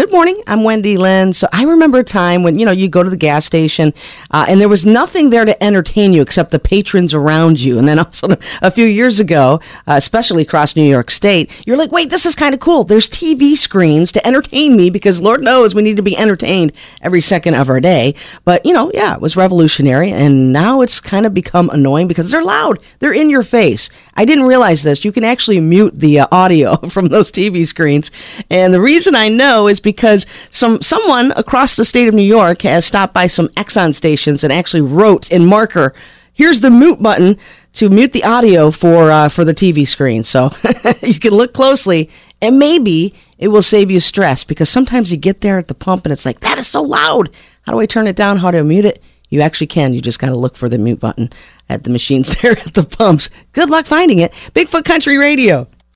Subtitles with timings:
[0.00, 0.42] Good morning.
[0.46, 1.34] I'm Wendy Lynn.
[1.34, 3.92] So I remember a time when, you know, you go to the gas station
[4.30, 7.78] uh, and there was nothing there to entertain you except the patrons around you.
[7.78, 8.28] And then also
[8.62, 12.34] a few years ago, uh, especially across New York State, you're like, wait, this is
[12.34, 12.82] kind of cool.
[12.82, 16.72] There's TV screens to entertain me because Lord knows we need to be entertained
[17.02, 18.14] every second of our day.
[18.46, 20.12] But, you know, yeah, it was revolutionary.
[20.12, 22.78] And now it's kind of become annoying because they're loud.
[23.00, 23.90] They're in your face.
[24.14, 25.04] I didn't realize this.
[25.04, 28.10] You can actually mute the uh, audio from those TV screens.
[28.48, 29.89] And the reason I know is because
[30.50, 34.52] some someone across the state of New York has stopped by some Exxon stations and
[34.52, 35.94] actually wrote in marker,
[36.32, 37.38] "Here's the mute button
[37.74, 40.50] to mute the audio for uh, for the TV screen." So
[41.02, 42.10] you can look closely,
[42.42, 46.04] and maybe it will save you stress because sometimes you get there at the pump
[46.04, 47.30] and it's like that is so loud.
[47.62, 48.36] How do I turn it down?
[48.36, 49.02] How do I mute it?
[49.30, 49.92] You actually can.
[49.92, 51.30] You just got to look for the mute button
[51.68, 53.30] at the machines there at the pumps.
[53.52, 54.32] Good luck finding it.
[54.54, 55.68] Bigfoot Country Radio.